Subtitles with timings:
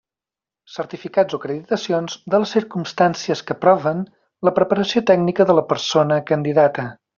[0.75, 4.01] Certificats o acreditacions de les circumstàncies que proven
[4.51, 6.89] la preparació tècnica de la persona candidata.